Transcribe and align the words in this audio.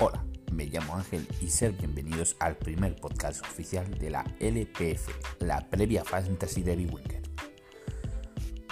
Hola, 0.00 0.24
me 0.52 0.66
llamo 0.66 0.94
Ángel 0.94 1.26
y 1.40 1.48
ser 1.48 1.72
bienvenidos 1.72 2.36
al 2.38 2.56
primer 2.56 2.94
podcast 2.94 3.44
oficial 3.44 3.98
de 3.98 4.10
la 4.10 4.24
LPF, 4.38 5.08
la 5.40 5.68
previa 5.68 6.04
Fantasy 6.04 6.62
de 6.62 6.76
Winger. 6.76 7.22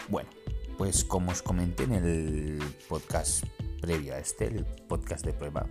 Bueno, 0.08 0.30
pues 0.78 1.02
como 1.02 1.32
os 1.32 1.42
comenté 1.42 1.82
en 1.82 1.94
el 1.94 2.58
podcast 2.88 3.42
previo 3.80 4.14
a 4.14 4.20
este, 4.20 4.46
el 4.46 4.64
podcast 4.64 5.26
de 5.26 5.32
prueba, 5.32 5.66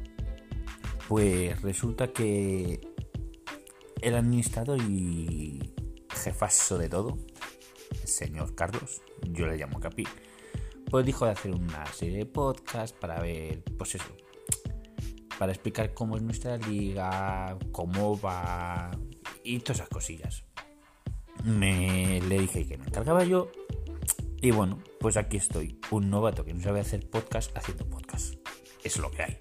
pues 1.07 1.61
resulta 1.61 2.11
que 2.11 2.81
el 4.01 4.15
administrador 4.15 4.81
y 4.81 5.73
jefazo 6.09 6.77
de 6.77 6.89
todo, 6.89 7.17
señor 8.03 8.55
Carlos, 8.55 9.01
yo 9.21 9.47
le 9.47 9.55
llamo 9.55 9.79
Capi, 9.79 10.05
pues 10.91 11.05
dijo 11.05 11.23
de 11.23 11.31
hacer 11.31 11.55
una 11.55 11.85
serie 11.93 12.17
de 12.17 12.25
podcasts 12.25 12.97
para 12.99 13.21
ver, 13.21 13.63
pues 13.77 13.95
eso, 13.95 14.13
para 15.37 15.51
explicar 15.51 15.93
cómo 15.93 16.17
es 16.17 16.23
nuestra 16.23 16.57
liga, 16.57 17.57
cómo 17.71 18.19
va 18.19 18.91
y 19.43 19.59
todas 19.59 19.77
esas 19.77 19.89
cosillas. 19.89 20.43
Me 21.43 22.21
le 22.21 22.39
dije 22.39 22.67
que 22.67 22.77
me 22.77 22.85
encargaba 22.85 23.23
yo 23.23 23.51
y 24.41 24.51
bueno, 24.51 24.79
pues 24.99 25.17
aquí 25.17 25.37
estoy, 25.37 25.79
un 25.91 26.09
novato 26.09 26.45
que 26.45 26.53
no 26.53 26.61
sabe 26.61 26.79
hacer 26.79 27.09
podcast 27.09 27.55
haciendo 27.57 27.85
podcast. 27.89 28.35
Es 28.83 28.97
lo 28.97 29.09
que 29.09 29.23
hay. 29.23 29.37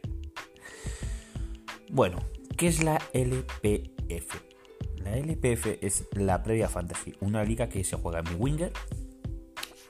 Bueno, 1.90 2.18
¿qué 2.56 2.68
es 2.68 2.82
la 2.82 3.00
LPF? 3.12 4.34
La 4.96 5.18
LPF 5.18 5.78
es 5.82 6.04
la 6.12 6.42
previa 6.42 6.68
fantasy, 6.68 7.14
una 7.20 7.44
liga 7.44 7.68
que 7.68 7.84
se 7.84 7.96
juega 7.96 8.20
en 8.20 8.30
mi 8.30 8.34
winger 8.36 8.72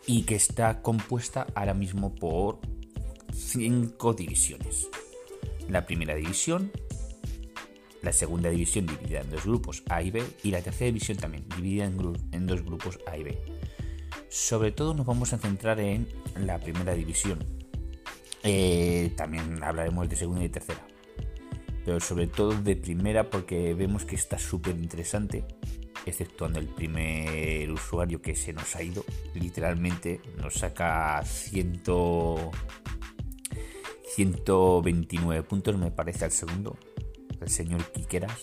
y 0.06 0.24
que 0.24 0.34
está 0.34 0.82
compuesta 0.82 1.46
ahora 1.54 1.74
mismo 1.74 2.14
por 2.14 2.58
cinco 3.32 4.14
divisiones. 4.14 4.88
La 5.68 5.86
primera 5.86 6.14
división, 6.14 6.70
la 8.02 8.12
segunda 8.12 8.50
división 8.50 8.86
dividida 8.86 9.20
en 9.20 9.30
dos 9.30 9.44
grupos 9.44 9.82
A 9.88 10.02
y 10.02 10.10
B 10.10 10.22
y 10.42 10.50
la 10.50 10.60
tercera 10.60 10.86
división 10.86 11.16
también 11.16 11.48
dividida 11.56 11.84
en, 11.84 12.46
dos 12.46 12.62
grupos 12.62 12.98
A 13.06 13.16
y 13.16 13.24
B. 13.24 13.38
Sobre 14.28 14.72
todo 14.72 14.94
nos 14.94 15.06
vamos 15.06 15.32
a 15.32 15.38
centrar 15.38 15.80
en 15.80 16.06
la 16.38 16.58
primera 16.58 16.94
división. 16.94 17.38
Eh, 18.42 19.12
también 19.16 19.62
hablaremos 19.62 20.08
de 20.08 20.16
segunda 20.16 20.44
y 20.44 20.48
tercera. 20.48 20.86
Pero 21.84 22.00
sobre 22.00 22.26
todo 22.26 22.52
de 22.52 22.76
primera 22.76 23.30
porque 23.30 23.74
vemos 23.74 24.04
que 24.04 24.16
está 24.16 24.38
súper 24.38 24.76
interesante 24.76 25.44
exceptuando 26.06 26.58
el 26.58 26.68
primer 26.68 27.70
usuario 27.70 28.20
que 28.20 28.34
se 28.34 28.52
nos 28.52 28.76
ha 28.76 28.82
ido, 28.82 29.04
literalmente 29.34 30.20
nos 30.36 30.54
saca 30.54 31.22
129 34.14 35.42
puntos, 35.42 35.76
me 35.76 35.90
parece, 35.90 36.24
al 36.24 36.30
segundo, 36.30 36.76
el 37.40 37.48
señor 37.48 37.84
Quiqueras. 37.92 38.40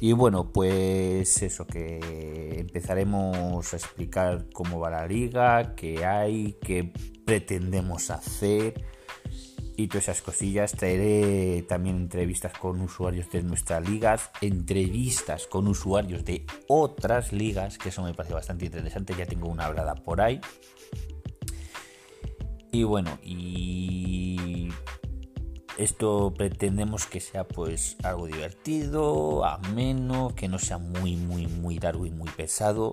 Y 0.00 0.14
bueno, 0.14 0.52
pues 0.52 1.42
eso, 1.42 1.64
que 1.66 2.58
empezaremos 2.58 3.72
a 3.72 3.76
explicar 3.76 4.46
cómo 4.52 4.80
va 4.80 4.90
la 4.90 5.06
liga, 5.06 5.76
qué 5.76 6.04
hay, 6.04 6.56
qué 6.60 6.92
pretendemos 7.24 8.10
hacer 8.10 8.74
y 9.76 9.86
todas 9.86 10.04
esas 10.08 10.22
cosillas. 10.22 10.72
Traeré 10.72 11.62
también 11.68 11.96
entrevistas 11.98 12.52
con 12.58 12.80
usuarios 12.80 13.30
de 13.30 13.44
nuestras 13.44 13.88
ligas, 13.88 14.30
entrevistas 14.40 15.46
con 15.46 15.68
usuarios 15.68 16.24
de 16.24 16.46
otras 16.66 17.32
ligas, 17.32 17.78
que 17.78 17.90
eso 17.90 18.02
me 18.02 18.12
parece 18.12 18.34
bastante 18.34 18.64
interesante. 18.64 19.14
Ya 19.16 19.26
tengo 19.26 19.48
una 19.48 19.66
hablada 19.66 19.94
por 19.94 20.20
ahí. 20.20 20.40
Y 22.74 22.84
bueno, 22.84 23.18
y 23.22 24.70
esto 25.76 26.32
pretendemos 26.34 27.04
que 27.04 27.20
sea 27.20 27.46
pues 27.46 27.98
algo 28.02 28.26
divertido, 28.26 29.44
ameno, 29.44 30.32
que 30.34 30.48
no 30.48 30.58
sea 30.58 30.78
muy, 30.78 31.16
muy, 31.16 31.46
muy 31.46 31.78
largo 31.78 32.06
y 32.06 32.10
muy 32.10 32.30
pesado. 32.30 32.92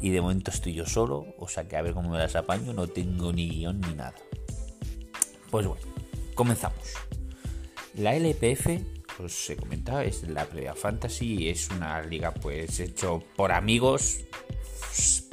Y 0.00 0.10
de 0.10 0.20
momento 0.20 0.52
estoy 0.52 0.74
yo 0.74 0.86
solo, 0.86 1.26
o 1.36 1.48
sea 1.48 1.66
que 1.66 1.76
a 1.76 1.82
ver 1.82 1.94
cómo 1.94 2.10
me 2.10 2.18
las 2.18 2.36
apaño, 2.36 2.72
no 2.72 2.86
tengo 2.86 3.32
ni 3.32 3.48
guion 3.48 3.80
ni 3.80 3.92
nada. 3.94 4.14
Pues 5.50 5.66
bueno, 5.66 5.84
comenzamos. 6.36 6.94
La 7.94 8.14
LPF, 8.14 8.68
pues 9.16 9.32
se 9.32 9.56
comenta, 9.56 10.04
es 10.04 10.28
la 10.28 10.44
Previa 10.44 10.76
Fantasy, 10.76 11.48
es 11.48 11.70
una 11.70 12.00
liga 12.02 12.32
pues 12.32 12.78
hecho 12.78 13.24
por 13.34 13.50
amigos 13.50 14.20
pues, 14.92 15.28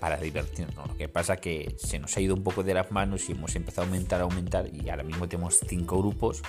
para, 0.00 0.16
divertirnos. 0.16 0.88
Lo 0.88 0.96
que 0.96 1.08
pasa 1.08 1.36
que 1.36 1.76
se 1.78 1.98
nos 1.98 2.16
ha 2.16 2.20
ido 2.20 2.34
un 2.34 2.42
poco 2.42 2.62
de 2.62 2.74
las 2.74 2.90
manos 2.90 3.28
y 3.28 3.32
hemos 3.32 3.54
empezado 3.54 3.82
a 3.82 3.84
aumentar, 3.86 4.20
a 4.20 4.24
aumentar 4.24 4.68
y 4.74 4.88
ahora 4.90 5.04
mismo 5.04 5.28
tenemos 5.28 5.60
cinco 5.68 5.98
grupos 5.98 6.42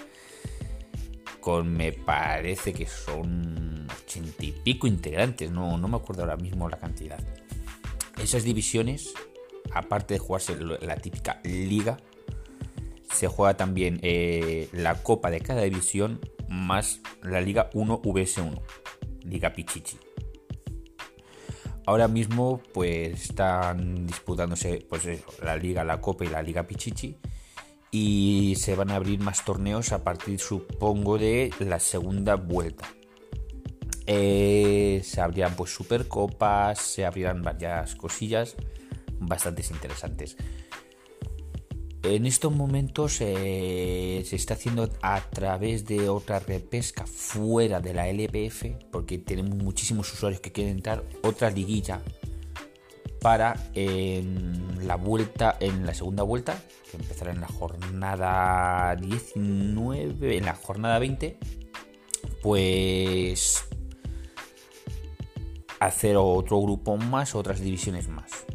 con 1.39 1.71
me 1.71 1.91
parece 1.91 2.73
que 2.73 2.87
son 2.87 3.87
ochenta 4.01 4.43
y 4.43 4.51
pico 4.51 4.87
integrantes, 4.87 5.51
no, 5.51 5.77
no 5.77 5.87
me 5.87 5.97
acuerdo 5.97 6.23
ahora 6.23 6.37
mismo 6.37 6.67
la 6.67 6.79
cantidad. 6.79 7.19
Esas 8.19 8.43
divisiones, 8.43 9.13
aparte 9.71 10.15
de 10.15 10.19
jugarse 10.19 10.57
la 10.81 10.95
típica 10.95 11.39
liga, 11.43 11.97
se 13.13 13.27
juega 13.27 13.55
también 13.55 13.99
eh, 14.01 14.69
la 14.71 14.95
copa 15.03 15.29
de 15.29 15.39
cada 15.41 15.61
división 15.61 16.19
más 16.49 17.01
la 17.21 17.41
Liga 17.41 17.69
1 17.73 18.01
VS1, 18.01 18.61
Liga 19.25 19.53
Pichichi. 19.53 19.97
Ahora 21.85 22.07
mismo 22.07 22.61
pues 22.73 23.29
están 23.29 24.07
disputándose 24.07 24.85
pues 24.89 25.07
la 25.43 25.55
Liga, 25.55 25.83
la 25.83 26.01
Copa 26.01 26.25
y 26.25 26.29
la 26.29 26.41
Liga 26.41 26.63
Pichichi 26.63 27.17
y 27.91 28.55
se 28.57 28.75
van 28.75 28.91
a 28.91 28.95
abrir 28.95 29.19
más 29.19 29.45
torneos 29.45 29.91
a 29.91 30.03
partir 30.03 30.39
supongo 30.39 31.17
de 31.17 31.51
la 31.59 31.79
segunda 31.79 32.35
vuelta. 32.35 32.87
Eh, 34.07 35.01
se 35.03 35.21
abrirán 35.21 35.55
pues 35.55 35.73
supercopas, 35.73 36.79
se 36.79 37.05
abrirán 37.05 37.41
varias 37.41 37.95
cosillas 37.95 38.55
bastante 39.19 39.63
interesantes. 39.71 40.37
En 42.07 42.27
estos 42.27 42.53
momentos 42.53 43.17
eh, 43.19 44.23
se 44.25 44.35
está 44.35 44.53
haciendo 44.53 44.87
a 45.01 45.21
través 45.21 45.85
de 45.85 46.07
otra 46.07 46.39
repesca 46.39 47.07
fuera 47.07 47.79
de 47.79 47.95
la 47.95 48.07
LPF, 48.07 48.91
porque 48.91 49.17
tenemos 49.17 49.55
muchísimos 49.57 50.13
usuarios 50.13 50.39
que 50.39 50.51
quieren 50.51 50.75
entrar, 50.75 51.03
otra 51.23 51.49
liguilla 51.49 52.01
para 53.21 53.55
la 53.73 54.97
vuelta, 54.97 55.57
en 55.59 55.83
la 55.83 55.95
segunda 55.95 56.21
vuelta, 56.21 56.61
que 56.91 56.97
empezará 56.97 57.31
en 57.31 57.41
la 57.41 57.47
jornada 57.47 58.95
19, 58.97 60.37
en 60.37 60.45
la 60.45 60.53
jornada 60.53 60.99
20, 60.99 61.39
pues 62.43 63.65
hacer 65.79 66.17
otro 66.17 66.61
grupo 66.61 66.97
más, 66.97 67.33
otras 67.33 67.61
divisiones 67.61 68.07
más. 68.09 68.45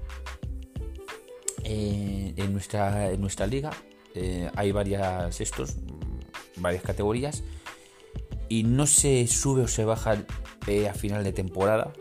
Eh, 1.73 2.35
en, 2.37 2.53
nuestra, 2.53 3.13
en 3.13 3.21
nuestra 3.21 3.47
liga 3.47 3.71
eh, 4.17 4.51
hay 4.57 4.73
varias 4.73 5.41
estos, 5.41 5.77
varias 6.57 6.83
categorías 6.83 7.45
y 8.49 8.65
no 8.65 8.89
se 8.89 9.25
sube 9.29 9.63
o 9.63 9.69
se 9.69 9.85
baja 9.85 10.27
eh, 10.67 10.89
a 10.89 10.95
final 10.95 11.23
de 11.23 11.33
temporada, 11.33 11.93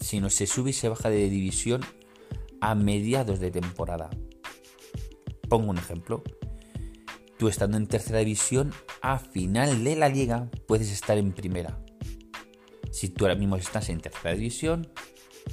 sino 0.00 0.30
se 0.30 0.46
sube 0.46 0.70
y 0.70 0.72
se 0.72 0.88
baja 0.88 1.10
de 1.10 1.28
división 1.28 1.82
a 2.62 2.74
mediados 2.74 3.38
de 3.38 3.50
temporada. 3.50 4.08
Pongo 5.50 5.72
un 5.72 5.76
ejemplo. 5.76 6.22
Tú 7.36 7.48
estando 7.48 7.76
en 7.76 7.86
tercera 7.86 8.20
división, 8.20 8.72
a 9.02 9.18
final 9.18 9.84
de 9.84 9.94
la 9.94 10.08
liga 10.08 10.50
puedes 10.66 10.90
estar 10.90 11.18
en 11.18 11.32
primera. 11.32 11.78
Si 12.92 13.10
tú 13.10 13.26
ahora 13.26 13.34
mismo 13.34 13.56
estás 13.56 13.90
en 13.90 14.00
tercera 14.00 14.34
división, 14.34 14.90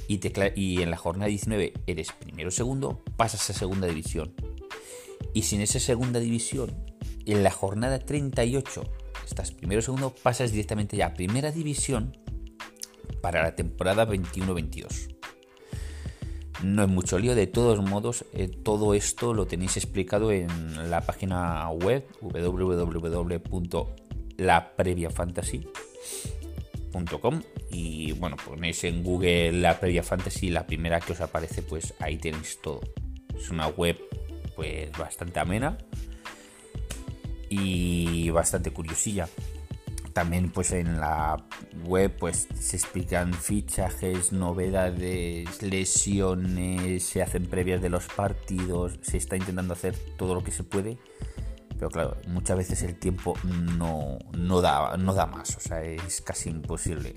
y, 0.08 0.82
en 0.82 0.90
la 0.90 0.96
jornada 0.96 1.28
19 1.28 1.72
eres 1.86 2.12
primero 2.12 2.50
segundo, 2.50 3.02
pasas 3.16 3.48
a 3.50 3.52
segunda 3.52 3.86
división. 3.86 4.34
Y 5.34 5.42
si 5.42 5.56
en 5.56 5.62
esa 5.62 5.80
segunda 5.80 6.20
división, 6.20 6.74
en 7.24 7.42
la 7.42 7.50
jornada 7.50 7.98
38, 7.98 8.82
estás 9.26 9.52
primero 9.52 9.82
segundo, 9.82 10.14
pasas 10.22 10.52
directamente 10.52 10.96
ya 10.96 11.06
a 11.06 11.14
primera 11.14 11.50
división 11.50 12.16
para 13.20 13.42
la 13.42 13.54
temporada 13.54 14.06
21-22. 14.06 15.14
No 16.62 16.82
es 16.82 16.88
mucho 16.88 17.18
lío, 17.18 17.34
de 17.34 17.46
todos 17.46 17.82
modos, 17.82 18.24
eh, 18.32 18.48
todo 18.48 18.94
esto 18.94 19.34
lo 19.34 19.46
tenéis 19.46 19.76
explicado 19.76 20.32
en 20.32 20.48
la 20.90 21.02
página 21.02 21.68
web 21.70 22.06
y 27.70 28.12
bueno, 28.12 28.36
ponéis 28.42 28.84
en 28.84 29.02
Google 29.02 29.52
la 29.52 29.78
previa 29.78 30.02
fantasy, 30.02 30.50
la 30.50 30.66
primera 30.66 31.00
que 31.00 31.12
os 31.12 31.20
aparece, 31.20 31.62
pues 31.62 31.94
ahí 32.00 32.16
tenéis 32.16 32.58
todo. 32.62 32.80
Es 33.36 33.50
una 33.50 33.68
web 33.68 33.98
pues 34.54 34.90
bastante 34.92 35.38
amena 35.40 35.76
y 37.48 38.30
bastante 38.30 38.70
curiosilla. 38.70 39.28
También 40.12 40.50
pues 40.50 40.72
en 40.72 40.98
la 40.98 41.36
web 41.84 42.16
pues 42.18 42.48
se 42.58 42.76
explican 42.76 43.34
fichajes, 43.34 44.32
novedades, 44.32 45.62
lesiones, 45.62 47.04
se 47.04 47.20
hacen 47.20 47.46
previas 47.46 47.82
de 47.82 47.90
los 47.90 48.06
partidos, 48.06 48.98
se 49.02 49.18
está 49.18 49.36
intentando 49.36 49.74
hacer 49.74 49.94
todo 50.16 50.34
lo 50.34 50.42
que 50.42 50.52
se 50.52 50.64
puede 50.64 50.96
Pero 51.78 51.90
claro, 51.90 52.16
muchas 52.28 52.56
veces 52.56 52.82
el 52.82 52.98
tiempo 52.98 53.34
no, 53.44 54.18
no, 54.32 54.60
da, 54.60 54.96
no 54.96 55.12
da 55.14 55.26
más, 55.26 55.56
o 55.56 55.60
sea, 55.60 55.82
es 55.82 56.20
casi 56.20 56.50
imposible. 56.50 57.14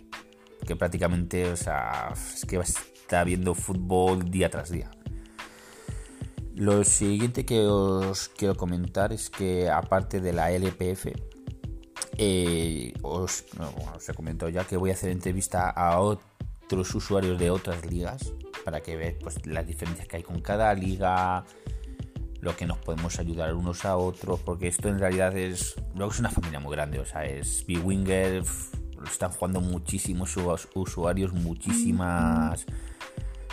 Que 0.67 0.75
prácticamente, 0.75 1.49
o 1.51 1.55
sea, 1.55 2.13
es 2.13 2.45
que 2.45 2.57
está 2.57 3.23
viendo 3.23 3.55
fútbol 3.55 4.29
día 4.29 4.49
tras 4.49 4.69
día. 4.69 4.91
Lo 6.55 6.83
siguiente 6.83 7.45
que 7.45 7.65
os 7.65 8.27
quiero 8.27 8.55
comentar 8.55 9.13
es 9.13 9.29
que 9.29 9.69
aparte 9.69 10.19
de 10.19 10.33
la 10.33 10.51
LPF, 10.51 11.07
eh, 12.17 12.93
os, 13.01 13.45
he 14.07 14.13
comentado 14.13 14.49
ya 14.49 14.65
que 14.65 14.75
voy 14.75 14.89
a 14.89 14.93
hacer 14.93 15.09
entrevista 15.09 15.69
a 15.69 16.01
otros 16.01 16.93
usuarios 16.93 17.39
de 17.39 17.49
otras 17.49 17.85
ligas 17.85 18.33
para 18.65 18.81
que 18.81 18.97
veáis 18.97 19.15
pues, 19.21 19.45
las 19.45 19.65
diferencias 19.65 20.05
que 20.05 20.17
hay 20.17 20.23
con 20.23 20.41
cada 20.41 20.73
liga, 20.73 21.45
lo 22.41 22.55
que 22.55 22.65
nos 22.65 22.77
podemos 22.77 23.19
ayudar 23.19 23.53
unos 23.53 23.85
a 23.85 23.97
otros, 23.97 24.39
porque 24.39 24.67
esto 24.67 24.87
en 24.87 24.99
realidad 24.99 25.37
es, 25.37 25.75
luego 25.95 26.11
es 26.11 26.19
una 26.19 26.29
familia 26.29 26.59
muy 26.59 26.71
grande, 26.71 26.99
o 26.99 27.05
sea, 27.05 27.25
es 27.25 27.65
B-Winger, 27.67 28.43
están 29.05 29.31
jugando 29.31 29.61
muchísimos 29.61 30.35
usuarios, 30.73 31.33
muchísimas 31.33 32.65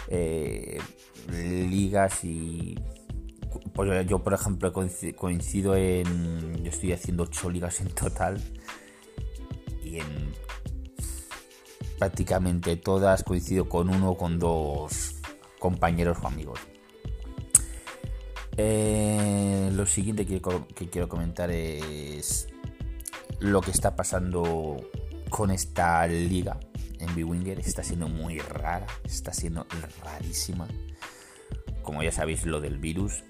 eh, 0.08 0.78
ligas 1.28 2.24
y 2.24 2.78
pues 3.74 4.06
yo 4.06 4.20
por 4.20 4.32
ejemplo 4.32 4.72
coincido 4.72 5.76
en 5.76 6.62
yo 6.62 6.70
estoy 6.70 6.92
haciendo 6.92 7.24
8 7.24 7.50
ligas 7.50 7.80
en 7.80 7.88
total 7.88 8.40
y 9.82 9.98
en 9.98 10.32
prácticamente 11.98 12.76
todas 12.76 13.22
coincido 13.22 13.68
con 13.68 13.88
uno 13.88 14.10
o 14.10 14.16
con 14.16 14.38
dos 14.38 15.16
compañeros 15.58 16.18
o 16.22 16.26
amigos 16.26 16.60
eh, 18.56 19.70
lo 19.74 19.84
siguiente 19.86 20.24
que, 20.26 20.40
quiero 20.90 21.08
comentar 21.08 21.50
es 21.50 22.48
lo 23.38 23.60
que 23.60 23.70
está 23.70 23.94
pasando 23.94 24.76
con 25.28 25.50
esta 25.50 26.06
liga 26.06 26.58
en 26.98 27.14
B-Winger. 27.14 27.60
Está 27.60 27.82
siendo 27.82 28.08
muy 28.08 28.38
rara, 28.38 28.86
está 29.04 29.32
siendo 29.32 29.66
rarísima. 30.02 30.66
Como 31.82 32.02
ya 32.02 32.12
sabéis, 32.12 32.46
lo 32.46 32.60
del 32.60 32.78
virus. 32.78 33.24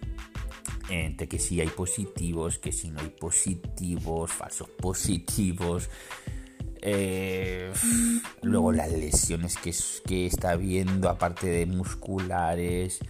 Entre 0.89 1.27
que 1.27 1.41
si 1.41 1.61
hay 1.61 1.69
positivos, 1.69 2.59
que 2.59 2.71
si 2.71 2.91
no 2.91 3.01
hay 3.01 3.09
positivos, 3.09 4.31
falsos 4.31 4.69
positivos. 4.69 5.91
Eh, 6.83 7.73
luego 8.43 8.71
las 8.71 8.93
lesiones 8.93 9.57
que, 9.57 9.75
que 10.07 10.27
está 10.27 10.51
habiendo, 10.51 11.09
aparte 11.09 11.49
de 11.49 11.67
musculares. 11.67 13.01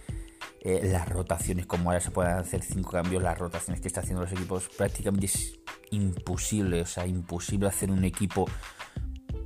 Eh, 0.67 0.81
las 0.83 1.07
rotaciones, 1.07 1.65
como 1.65 1.91
ahora 1.91 2.01
se 2.01 2.11
pueden 2.11 2.33
hacer 2.33 2.61
cinco 2.61 2.91
cambios, 2.91 3.23
las 3.23 3.39
rotaciones 3.39 3.79
que 3.79 3.87
está 3.87 4.01
haciendo 4.01 4.23
los 4.23 4.33
equipos, 4.33 4.67
prácticamente 4.67 5.27
es 5.27 5.61
imposible, 5.91 6.81
o 6.81 6.85
sea, 6.85 7.07
imposible 7.07 7.69
hacer 7.69 7.89
un 7.89 8.03
equipo 8.03 8.45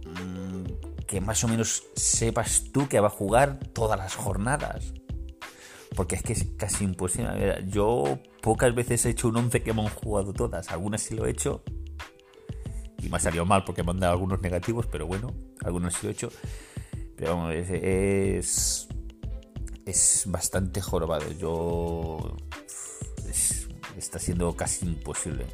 mm, 0.04 1.04
que 1.06 1.22
más 1.22 1.44
o 1.44 1.48
menos 1.48 1.84
sepas 1.96 2.64
tú 2.74 2.88
que 2.88 3.00
va 3.00 3.06
a 3.06 3.12
jugar 3.12 3.60
todas 3.72 4.00
las 4.00 4.16
jornadas. 4.16 4.96
Porque 5.96 6.16
es 6.16 6.24
que 6.24 6.34
es 6.34 6.44
casi 6.58 6.86
imposible. 6.86 7.66
Yo 7.68 8.18
pocas 8.42 8.74
veces 8.74 9.06
he 9.06 9.12
hecho 9.12 9.28
un 9.28 9.38
11 9.38 9.62
que 9.62 9.70
han 9.70 9.90
jugado 9.90 10.34
todas. 10.34 10.72
Algunas 10.72 11.04
sí 11.04 11.14
lo 11.14 11.28
he 11.28 11.30
hecho. 11.30 11.62
Y 12.98 13.10
me 13.10 13.18
ha 13.18 13.20
salido 13.20 13.46
mal 13.46 13.64
porque 13.64 13.84
me 13.84 13.92
han 13.92 14.00
dado 14.00 14.14
algunos 14.14 14.42
negativos, 14.42 14.88
pero 14.88 15.06
bueno, 15.06 15.36
algunos 15.64 15.94
sí 15.94 16.00
lo 16.02 16.10
he 16.10 16.14
hecho. 16.14 16.30
Pero 17.16 17.36
vamos, 17.36 17.54
es 17.54 18.88
bastante 20.26 20.82
jorobado. 20.82 21.32
Yo. 21.34 22.38
está 23.98 24.20
siendo 24.20 24.56
casi 24.56 24.86
imposible. 24.86 25.46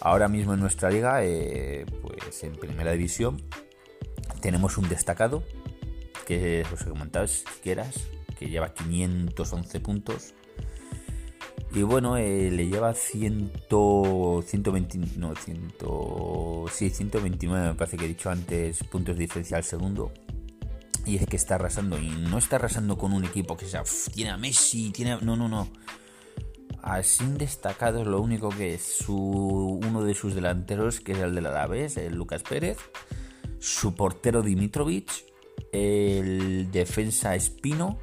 Ahora 0.00 0.28
mismo 0.28 0.52
en 0.54 0.60
nuestra 0.60 0.90
liga, 0.90 1.24
eh, 1.24 1.86
pues 2.02 2.42
en 2.44 2.56
primera 2.56 2.92
división, 2.92 3.40
tenemos 4.40 4.76
un 4.76 4.88
destacado, 4.88 5.42
que 6.26 6.64
os 6.72 6.82
he 6.82 6.90
comentado, 6.90 7.26
si 7.26 7.44
quieras, 7.62 7.94
que 8.38 8.48
lleva 8.48 8.74
511 8.74 9.80
puntos. 9.80 10.34
Y 11.74 11.82
bueno, 11.82 12.16
eh, 12.16 12.50
le 12.50 12.68
lleva 12.68 12.94
100, 12.94 13.52
120, 13.68 14.98
no, 15.16 15.34
100, 15.34 15.74
sí, 16.70 16.90
129, 16.90 17.68
me 17.68 17.74
parece 17.74 17.96
que 17.96 18.04
he 18.04 18.08
dicho 18.08 18.30
antes, 18.30 18.84
puntos 18.84 19.16
de 19.16 19.22
diferencia 19.22 19.56
al 19.56 19.64
segundo. 19.64 20.12
Y 21.06 21.16
es 21.16 21.26
que 21.26 21.36
está 21.36 21.56
arrasando. 21.56 21.98
Y 21.98 22.08
no 22.08 22.38
está 22.38 22.56
arrasando 22.56 22.96
con 22.96 23.12
un 23.12 23.24
equipo 23.24 23.56
que 23.56 23.66
sea. 23.66 23.82
tiene 24.12 24.30
a 24.30 24.36
Messi, 24.36 24.90
tiene. 24.90 25.18
No, 25.20 25.36
no, 25.36 25.48
no. 25.48 25.68
Así 26.82 27.24
destacado 27.38 28.02
es 28.02 28.06
lo 28.06 28.20
único 28.20 28.50
que 28.50 28.74
es 28.74 28.82
su, 28.82 29.16
uno 29.16 30.04
de 30.04 30.14
sus 30.14 30.34
delanteros, 30.34 31.00
que 31.00 31.12
es 31.12 31.18
el 31.18 31.34
del 31.34 31.46
Alavés, 31.46 31.96
el 31.96 32.14
Lucas 32.14 32.42
Pérez. 32.42 32.78
Su 33.58 33.94
portero 33.94 34.42
Dimitrovic. 34.42 35.10
El 35.72 36.70
defensa 36.70 37.34
Espino 37.34 37.98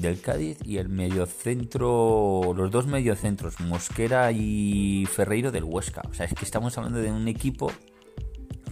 del 0.00 0.20
Cádiz 0.20 0.58
y 0.64 0.78
el 0.78 0.88
mediocentro, 0.88 2.52
los 2.56 2.70
dos 2.70 2.86
mediocentros, 2.86 3.60
Mosquera 3.60 4.32
y 4.32 5.06
Ferreiro 5.06 5.52
del 5.52 5.64
Huesca. 5.64 6.02
O 6.10 6.14
sea, 6.14 6.26
es 6.26 6.34
que 6.34 6.44
estamos 6.44 6.76
hablando 6.78 7.00
de 7.00 7.12
un 7.12 7.28
equipo 7.28 7.70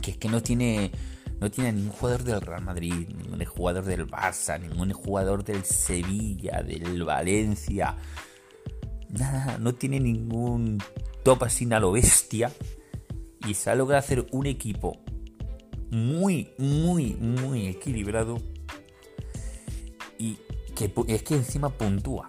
que, 0.00 0.16
que 0.16 0.28
no 0.28 0.42
tiene 0.42 0.90
no 1.40 1.50
tiene 1.50 1.72
ningún 1.72 1.92
jugador 1.92 2.24
del 2.24 2.40
Real 2.40 2.62
Madrid, 2.62 3.08
ningún 3.08 3.44
jugador 3.44 3.84
del 3.84 4.06
Barça, 4.06 4.60
ningún 4.60 4.92
jugador 4.92 5.44
del 5.44 5.64
Sevilla, 5.64 6.62
del 6.62 7.04
Valencia. 7.04 7.96
Nada, 9.08 9.56
no 9.58 9.74
tiene 9.74 10.00
ningún 10.00 10.82
top 11.22 11.44
así 11.44 11.72
a 11.72 11.78
lo 11.78 11.92
bestia. 11.92 12.52
Y 13.46 13.54
se 13.54 13.70
ha 13.70 13.76
logrado 13.76 14.00
hacer 14.00 14.26
un 14.32 14.46
equipo 14.46 14.98
muy, 15.90 16.50
muy, 16.58 17.14
muy 17.14 17.68
equilibrado. 17.68 18.38
Y 20.18 20.38
que 20.74 20.92
es 21.06 21.22
que 21.22 21.36
encima 21.36 21.68
puntúa. 21.70 22.28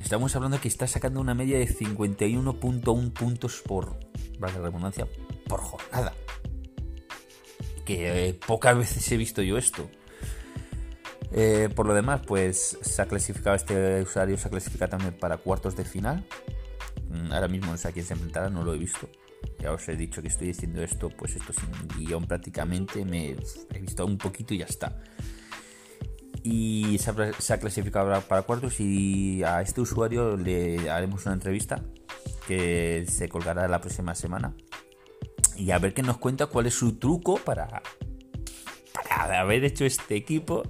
Estamos 0.00 0.34
hablando 0.36 0.60
que 0.60 0.68
está 0.68 0.86
sacando 0.86 1.20
una 1.20 1.34
media 1.34 1.58
de 1.58 1.68
51.1 1.68 3.12
puntos 3.12 3.62
por, 3.66 3.98
la 4.38 4.46
redundancia, 4.46 5.06
por 5.48 5.60
jornada 5.60 6.14
eh, 7.90 8.38
pocas 8.46 8.76
veces 8.76 9.10
he 9.12 9.16
visto 9.16 9.42
yo 9.42 9.58
esto. 9.58 9.88
Eh, 11.30 11.68
por 11.74 11.86
lo 11.86 11.94
demás, 11.94 12.22
pues 12.26 12.78
se 12.80 13.02
ha 13.02 13.06
clasificado 13.06 13.54
este 13.54 14.02
usuario, 14.02 14.36
se 14.38 14.48
ha 14.48 14.50
clasificado 14.50 14.90
también 14.90 15.14
para 15.14 15.36
cuartos 15.36 15.76
de 15.76 15.84
final. 15.84 16.24
Mm, 17.10 17.32
ahora 17.32 17.48
mismo 17.48 17.72
no 17.72 17.76
sé 17.76 17.88
a 17.88 17.92
quién 17.92 18.04
se 18.04 18.14
enfrentará, 18.14 18.50
no 18.50 18.64
lo 18.64 18.74
he 18.74 18.78
visto. 18.78 19.08
Ya 19.60 19.72
os 19.72 19.88
he 19.88 19.96
dicho 19.96 20.22
que 20.22 20.28
estoy 20.28 20.48
diciendo 20.48 20.82
esto, 20.82 21.10
pues 21.10 21.36
esto 21.36 21.52
sin 21.52 21.88
guion 21.96 22.26
prácticamente, 22.26 23.04
me 23.04 23.30
he 23.30 23.78
visto 23.80 24.04
un 24.06 24.18
poquito 24.18 24.54
y 24.54 24.58
ya 24.58 24.66
está. 24.66 25.00
Y 26.42 26.98
se 26.98 27.10
ha, 27.10 27.32
se 27.38 27.52
ha 27.52 27.58
clasificado 27.58 28.20
para 28.22 28.42
cuartos 28.42 28.80
y 28.80 29.42
a 29.42 29.60
este 29.60 29.80
usuario 29.80 30.36
le 30.36 30.90
haremos 30.90 31.26
una 31.26 31.34
entrevista 31.34 31.82
que 32.46 33.04
se 33.08 33.28
colgará 33.28 33.68
la 33.68 33.80
próxima 33.80 34.14
semana 34.14 34.54
y 35.58 35.72
a 35.72 35.78
ver 35.78 35.92
qué 35.92 36.02
nos 36.02 36.18
cuenta 36.18 36.46
cuál 36.46 36.66
es 36.66 36.74
su 36.74 36.98
truco 36.98 37.36
para, 37.36 37.82
haber 39.18 39.64
hecho 39.64 39.84
este 39.84 40.14
equipo 40.14 40.62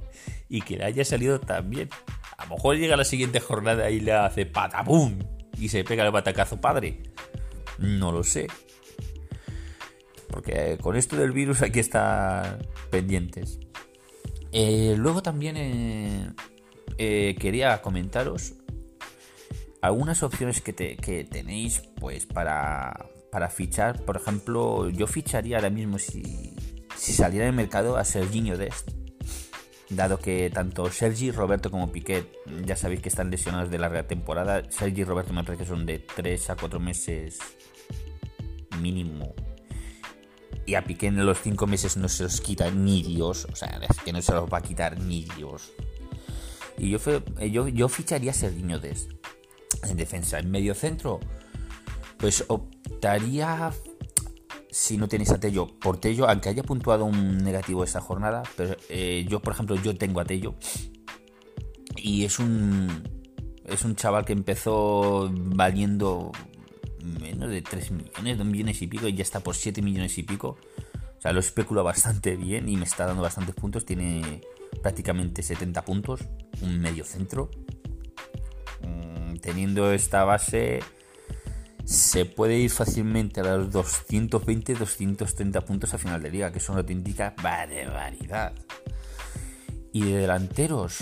y 0.49 0.63
que 0.63 0.79
le 0.79 0.85
haya 0.85 1.05
salido 1.05 1.39
tan 1.39 1.69
bien. 1.69 1.91
A 2.39 2.47
lo 2.47 2.57
mejor 2.57 2.77
llega 2.77 2.97
la 2.97 3.05
siguiente 3.05 3.39
jornada 3.39 3.91
y 3.91 4.01
le 4.01 4.13
hace 4.13 4.47
patapum 4.47 5.19
y 5.59 5.69
se 5.69 5.85
pega 5.85 6.05
el 6.05 6.11
batacazo 6.11 6.61
padre. 6.61 7.03
No 7.79 8.13
lo 8.13 8.25
sé. 8.25 8.47
Porque 10.31 10.79
con 10.81 10.97
esto 10.97 11.17
del 11.17 11.33
virus 11.33 11.61
hay 11.63 11.71
que 11.71 11.81
estar 11.81 12.59
pendientes. 12.91 13.59
Eh, 14.53 14.95
luego 14.97 15.23
también 15.23 15.57
eh, 15.59 16.33
eh, 16.97 17.37
quería 17.39 17.83
comentaros 17.83 18.55
algunas 19.83 20.23
opciones 20.23 20.63
que, 20.63 20.75
que 20.75 21.25
tenéis 21.25 21.83
pues 22.01 22.25
para, 22.25 23.11
para 23.31 23.49
fichar, 23.49 24.05
por 24.05 24.17
ejemplo, 24.17 24.89
yo 24.91 25.07
ficharía 25.07 25.57
ahora 25.57 25.71
mismo 25.71 25.99
si, 25.99 26.55
si 26.97 27.13
saliera 27.13 27.47
el 27.47 27.53
mercado 27.53 27.97
a 27.97 28.05
Serginho 28.05 28.57
Dest. 28.57 28.91
Dado 29.91 30.19
que 30.19 30.51
tanto 30.51 30.91
Sergi, 30.91 31.31
Roberto 31.31 31.71
como 31.71 31.91
Piquet 31.91 32.27
ya 32.67 32.77
sabéis 32.77 33.01
que 33.01 33.09
están 33.09 33.31
lesionados 33.31 33.71
de 33.71 33.79
larga 33.79 34.07
temporada. 34.07 34.71
Sergi 34.71 35.01
y 35.01 35.05
Roberto 35.05 35.33
me 35.33 35.45
parece 35.45 35.65
que 35.65 35.69
son 35.69 35.87
de 35.87 35.99
3 35.99 36.51
a 36.51 36.57
4 36.57 36.79
meses 36.79 37.39
mínimo. 38.81 39.35
Y 40.67 40.75
a 40.75 40.85
Piquet 40.85 41.09
en 41.09 41.25
los 41.25 41.41
5 41.41 41.67
meses 41.67 41.97
no 41.97 42.09
se 42.09 42.25
los 42.25 42.43
quita 42.43 42.71
ni 42.71 43.03
Dios. 43.03 43.47
O 43.51 43.57
sea, 43.57 43.81
es 43.89 43.99
que 44.01 44.13
no 44.13 44.21
se 44.21 44.33
los 44.33 44.45
va 44.53 44.59
a 44.59 44.63
quitar 44.63 45.01
ni 45.01 45.25
Dios. 45.37 45.73
Y 46.77 46.91
yo, 46.91 46.99
yo, 47.51 47.69
yo 47.69 47.89
ficharía 47.89 48.33
a 48.33 48.35
Serginho 48.35 48.79
Dest 48.79 49.11
en 49.85 49.97
defensa. 49.97 50.39
En 50.39 50.51
medio 50.51 50.75
centro, 50.75 51.19
pues 52.19 52.45
optaría, 52.99 53.71
si 54.71 54.97
no 54.97 55.07
tenéis 55.07 55.31
a 55.31 55.39
Tello, 55.39 55.69
por 55.79 56.01
Tello, 56.01 56.29
aunque 56.29 56.49
haya 56.49 56.65
puntuado 56.65 57.05
un 57.05 57.39
negativo 57.39 57.85
esta 57.85 58.01
jornada, 58.01 58.43
pero 58.57 58.77
eh, 58.89 59.25
yo, 59.29 59.39
por 59.41 59.53
ejemplo, 59.53 59.77
yo 59.77 59.97
tengo 59.97 60.19
a 60.19 60.25
Tello 60.25 60.57
y 61.97 62.25
es 62.25 62.41
un, 62.41 63.09
es 63.65 63.85
un 63.85 63.95
chaval 63.95 64.25
que 64.25 64.33
empezó 64.33 65.31
valiendo 65.33 66.33
menos 67.21 67.51
de 67.51 67.63
3 67.63 67.93
millones, 67.93 68.39
2 68.39 68.47
millones 68.47 68.83
y 68.83 68.89
pico, 68.89 69.07
y 69.07 69.15
ya 69.15 69.23
está 69.23 69.39
por 69.39 69.55
7 69.55 69.81
millones 69.81 70.19
y 70.19 70.25
pico. 70.25 70.59
O 71.17 71.21
sea, 71.21 71.33
lo 71.33 71.39
especula 71.39 71.83
bastante 71.83 72.35
bien 72.35 72.69
y 72.69 72.77
me 72.77 72.85
está 72.85 73.07
dando 73.07 73.23
bastantes 73.23 73.55
puntos. 73.55 73.85
Tiene 73.85 74.41
prácticamente 74.83 75.43
70 75.43 75.85
puntos, 75.85 76.21
un 76.63 76.81
medio 76.81 77.05
centro. 77.05 77.51
Mm, 78.83 79.37
teniendo 79.37 79.93
esta 79.93 80.25
base, 80.25 80.81
se 81.89 82.27
puede 82.27 82.59
ir 82.59 82.69
fácilmente 82.69 83.41
a 83.41 83.57
los 83.57 83.71
220-230 83.71 85.65
puntos 85.65 85.95
a 85.95 85.99
final 85.99 86.23
de 86.23 86.31
liga, 86.31 86.53
que 86.53 86.59
es 86.59 86.69
una 86.69 86.81
auténtica 86.81 87.35
barbaridad. 87.43 88.53
Y 89.95 90.03
de 90.03 90.19
delanteros, 90.19 90.99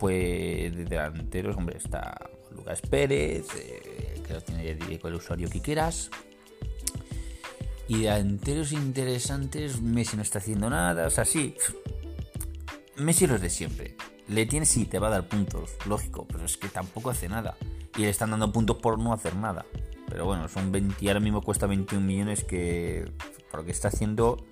pues 0.00 0.74
de 0.74 0.84
delanteros, 0.84 1.56
hombre, 1.56 1.76
está 1.76 2.28
Lucas 2.56 2.80
Pérez, 2.80 3.46
eh, 3.56 4.20
que 4.26 4.34
lo 4.34 4.40
tiene 4.40 4.98
con 4.98 5.12
el 5.12 5.18
usuario 5.18 5.48
que 5.48 5.62
quieras. 5.62 6.10
Y 7.86 8.02
delanteros 8.02 8.72
interesantes, 8.72 9.80
Messi 9.80 10.16
no 10.16 10.22
está 10.22 10.40
haciendo 10.40 10.68
nada, 10.68 11.06
o 11.06 11.10
sea, 11.10 11.24
sí. 11.24 11.54
Messi 12.96 13.28
los 13.28 13.40
de 13.40 13.48
siempre. 13.48 13.96
Le 14.26 14.44
tienes 14.46 14.70
sí, 14.70 14.86
te 14.86 14.98
va 14.98 15.06
a 15.06 15.10
dar 15.10 15.28
puntos, 15.28 15.70
lógico, 15.86 16.26
pero 16.26 16.44
es 16.46 16.56
que 16.56 16.68
tampoco 16.68 17.10
hace 17.10 17.28
nada. 17.28 17.56
Y 17.96 18.00
le 18.00 18.08
están 18.08 18.32
dando 18.32 18.52
puntos 18.52 18.78
por 18.78 18.98
no 18.98 19.12
hacer 19.12 19.36
nada. 19.36 19.64
Pero 20.10 20.26
bueno, 20.26 20.48
son 20.48 20.72
20, 20.72 21.08
ahora 21.08 21.20
mismo 21.20 21.40
cuesta 21.40 21.66
21 21.66 22.04
millones 22.04 22.44
que 22.44 23.10
por 23.50 23.60
lo 23.60 23.66
que 23.66 23.72
está 23.72 23.88
haciendo 23.88 24.44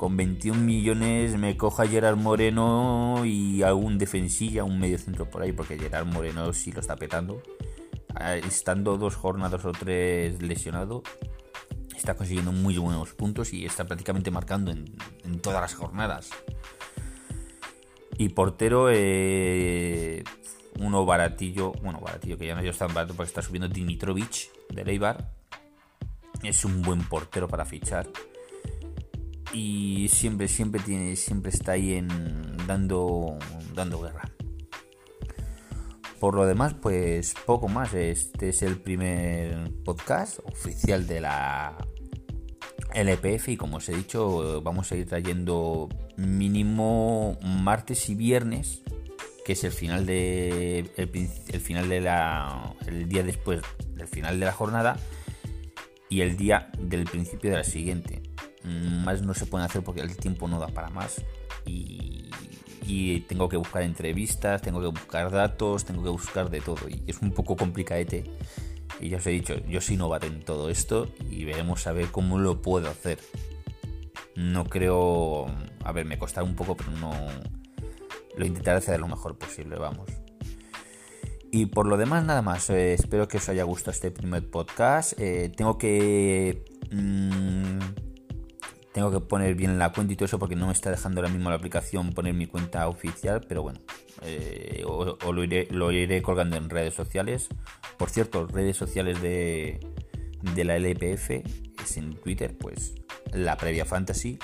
con 0.00 0.16
21 0.16 0.58
millones 0.58 1.36
me 1.36 1.58
coja 1.58 1.86
Gerard 1.86 2.16
Moreno 2.16 3.22
y 3.26 3.62
algún 3.62 3.98
defensilla, 3.98 4.64
un 4.64 4.80
medio 4.80 4.96
centro 4.96 5.28
por 5.28 5.42
ahí, 5.42 5.52
porque 5.52 5.78
Gerard 5.78 6.06
Moreno 6.06 6.54
sí 6.54 6.72
lo 6.72 6.80
está 6.80 6.96
petando. 6.96 7.42
Ah, 8.14 8.36
estando 8.36 8.96
dos 8.96 9.14
jornadas 9.14 9.62
o 9.66 9.72
tres 9.72 10.40
lesionado, 10.40 11.02
está 11.94 12.14
consiguiendo 12.14 12.50
muy 12.50 12.78
buenos 12.78 13.12
puntos 13.12 13.52
y 13.52 13.66
está 13.66 13.84
prácticamente 13.84 14.30
marcando 14.30 14.70
en, 14.70 15.40
todas 15.42 15.60
las 15.60 15.74
jornadas. 15.74 16.30
Y 18.16 18.30
portero, 18.30 18.88
eh, 18.90 20.24
uno 20.80 21.04
baratillo, 21.04 21.72
bueno, 21.82 22.00
baratillo 22.00 22.38
que 22.38 22.46
ya 22.46 22.54
no 22.54 22.62
es 22.62 22.78
tan 22.78 22.92
barato 22.92 23.14
porque 23.14 23.28
está 23.28 23.42
subiendo 23.42 23.68
Dimitrovic 23.68 24.50
de 24.70 24.84
Leibar. 24.84 25.30
Es 26.42 26.64
un 26.64 26.82
buen 26.82 27.02
portero 27.04 27.48
para 27.48 27.64
fichar. 27.64 28.08
Y 29.52 30.08
siempre, 30.08 30.48
siempre 30.48 30.80
tiene, 30.80 31.16
siempre 31.16 31.50
está 31.50 31.72
ahí 31.72 31.94
en 31.94 32.08
dando, 32.66 33.36
dando 33.74 34.00
guerra. 34.00 34.30
Por 36.18 36.34
lo 36.34 36.46
demás, 36.46 36.74
pues 36.74 37.34
poco 37.46 37.68
más. 37.68 37.92
Este 37.92 38.48
es 38.48 38.62
el 38.62 38.80
primer 38.80 39.72
podcast 39.84 40.38
oficial 40.44 41.06
de 41.06 41.20
la 41.20 41.76
LPF 42.94 43.48
y 43.48 43.56
como 43.56 43.78
os 43.78 43.88
he 43.88 43.94
dicho, 43.94 44.62
vamos 44.62 44.90
a 44.92 44.96
ir 44.96 45.06
trayendo 45.06 45.88
mínimo 46.16 47.38
martes 47.42 48.08
y 48.08 48.14
viernes, 48.14 48.82
que 49.44 49.52
es 49.52 49.64
el 49.64 49.72
final 49.72 50.06
de 50.06 50.90
el, 50.96 51.60
final 51.60 51.88
de 51.88 52.00
la 52.00 52.74
el 52.86 53.08
día 53.08 53.22
después 53.22 53.62
del 53.94 54.08
final 54.08 54.38
de 54.38 54.46
la 54.46 54.52
jornada 54.52 54.96
y 56.08 56.22
el 56.22 56.36
día 56.36 56.70
del 56.78 57.04
principio 57.04 57.50
de 57.50 57.56
la 57.56 57.64
siguiente. 57.64 58.22
Más 58.64 59.22
no 59.22 59.32
se 59.32 59.46
puede 59.46 59.64
hacer 59.64 59.82
porque 59.82 60.02
el 60.02 60.16
tiempo 60.16 60.46
no 60.46 60.60
da 60.60 60.68
para 60.68 60.90
más 60.90 61.22
y, 61.64 62.28
y 62.86 63.20
tengo 63.20 63.48
que 63.48 63.56
buscar 63.56 63.82
entrevistas, 63.82 64.60
tengo 64.60 64.80
que 64.80 64.88
buscar 64.88 65.30
datos, 65.30 65.84
tengo 65.84 66.02
que 66.02 66.10
buscar 66.10 66.50
de 66.50 66.60
todo 66.60 66.88
y 66.88 67.02
es 67.06 67.20
un 67.22 67.32
poco 67.32 67.56
complicadete 67.56 68.24
y 69.00 69.08
ya 69.08 69.16
os 69.16 69.26
he 69.26 69.30
dicho, 69.30 69.56
yo 69.66 69.80
soy 69.80 69.96
novato 69.96 70.26
en 70.26 70.42
todo 70.42 70.68
esto 70.68 71.08
y 71.30 71.44
veremos 71.44 71.86
a 71.86 71.92
ver 71.92 72.08
cómo 72.10 72.38
lo 72.38 72.60
puedo 72.60 72.88
hacer. 72.90 73.18
No 74.36 74.64
creo... 74.64 75.46
A 75.82 75.92
ver, 75.92 76.04
me 76.04 76.18
costará 76.18 76.44
un 76.44 76.54
poco, 76.54 76.76
pero 76.76 76.90
no... 76.92 77.12
Lo 78.40 78.46
intentaré 78.46 78.78
hacer 78.78 78.98
lo 78.98 79.06
mejor 79.06 79.36
posible, 79.36 79.76
vamos. 79.76 80.08
Y 81.52 81.66
por 81.66 81.84
lo 81.86 81.98
demás, 81.98 82.24
nada 82.24 82.40
más. 82.40 82.70
Eh, 82.70 82.94
espero 82.94 83.28
que 83.28 83.36
os 83.36 83.46
haya 83.50 83.64
gustado 83.64 83.90
este 83.90 84.10
primer 84.10 84.48
podcast. 84.50 85.12
Eh, 85.20 85.52
tengo 85.54 85.76
que... 85.76 86.64
Mmm, 86.90 87.80
tengo 88.94 89.10
que 89.10 89.20
poner 89.20 89.56
bien 89.56 89.78
la 89.78 89.92
cuenta 89.92 90.14
y 90.14 90.16
todo 90.16 90.24
eso 90.24 90.38
porque 90.38 90.56
no 90.56 90.68
me 90.68 90.72
está 90.72 90.90
dejando 90.90 91.20
ahora 91.20 91.30
mismo 91.30 91.50
la 91.50 91.56
aplicación 91.56 92.14
poner 92.14 92.32
mi 92.32 92.46
cuenta 92.46 92.88
oficial, 92.88 93.42
pero 93.46 93.62
bueno, 93.62 93.80
eh, 94.22 94.84
o, 94.86 95.32
lo, 95.32 95.44
iré, 95.44 95.68
lo, 95.70 95.92
iré, 95.92 96.22
colgando 96.22 96.56
en 96.56 96.70
redes 96.70 96.94
sociales. 96.94 97.50
Por 97.98 98.08
cierto, 98.08 98.46
redes 98.46 98.78
sociales 98.78 99.20
de, 99.20 99.80
de 100.54 100.64
la 100.64 100.76
LPF 100.76 101.30
es 101.82 101.96
en 101.98 102.14
Twitter, 102.14 102.56
pues 102.56 102.94
la 103.34 103.58
previa 103.58 103.84
fantasy. 103.84 104.38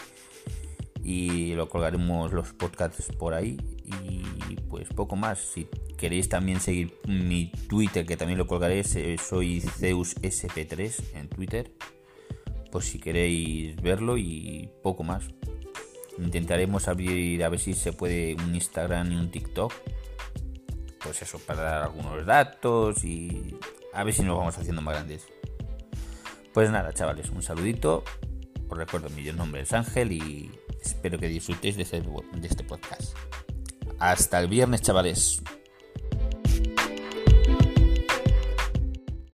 Y 1.03 1.55
lo 1.55 1.71
colgaremos 1.71 2.31
los 2.35 2.53
podcasts 2.53 3.09
por 3.17 3.33
ahí. 3.33 3.57
Y 3.87 4.57
pues 4.69 4.89
poco 4.89 5.17
más. 5.17 5.39
Si 5.39 5.69
queréis 5.97 6.29
también 6.29 6.61
seguir 6.61 6.99
mi 7.07 7.53
Twitter, 7.69 8.05
que 8.05 8.17
también 8.17 8.39
lo 8.39 8.47
colgaré, 8.47 8.83
soy 8.85 9.61
Zeus 9.61 10.17
SP3 10.17 11.15
en 11.15 11.29
Twitter 11.29 11.73
si 12.81 12.99
queréis 12.99 13.77
verlo 13.77 14.17
y 14.19 14.71
poco 14.83 15.03
más. 15.03 15.25
Intentaremos 16.19 16.89
abrir 16.89 17.45
a 17.45 17.49
ver 17.49 17.61
si 17.61 17.75
se 17.75 17.93
puede 17.93 18.35
un 18.35 18.55
Instagram 18.55 19.13
y 19.13 19.17
un 19.17 19.31
TikTok. 19.31 19.73
Pues 21.03 21.23
eso, 21.23 21.39
para 21.39 21.63
dar 21.63 21.83
algunos 21.83 22.25
datos 22.27 23.05
y 23.05 23.57
a 23.93 24.03
ver 24.03 24.15
si 24.15 24.23
nos 24.23 24.37
vamos 24.39 24.59
haciendo 24.59 24.83
más 24.83 24.95
grandes. 24.95 25.27
Pues 26.53 26.71
nada, 26.71 26.93
chavales, 26.93 27.31
un 27.31 27.43
saludito. 27.43 28.03
Os 28.69 28.77
recuerdo, 28.79 29.11
mi 29.11 29.23
nombre 29.33 29.63
es 29.63 29.73
Ángel 29.73 30.13
y 30.13 30.51
espero 30.83 31.19
que 31.19 31.29
disfrutéis 31.29 31.77
de 31.77 31.83
este, 31.83 32.01
de 32.01 32.49
este 32.49 32.65
podcast. 32.65 33.15
Hasta 33.99 34.39
el 34.39 34.49
viernes, 34.49 34.83
chavales. 34.83 35.43